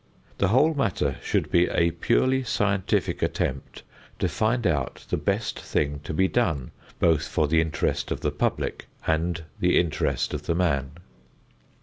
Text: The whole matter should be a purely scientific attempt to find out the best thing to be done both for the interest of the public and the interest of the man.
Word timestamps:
The 0.39 0.47
whole 0.47 0.73
matter 0.73 1.17
should 1.21 1.51
be 1.51 1.67
a 1.67 1.91
purely 1.91 2.41
scientific 2.41 3.21
attempt 3.21 3.83
to 4.17 4.27
find 4.27 4.65
out 4.65 5.05
the 5.11 5.15
best 5.15 5.59
thing 5.59 5.99
to 6.05 6.11
be 6.11 6.27
done 6.27 6.71
both 6.99 7.27
for 7.27 7.47
the 7.47 7.61
interest 7.61 8.09
of 8.09 8.21
the 8.21 8.31
public 8.31 8.87
and 9.05 9.43
the 9.59 9.79
interest 9.79 10.33
of 10.33 10.47
the 10.47 10.55
man. 10.55 10.93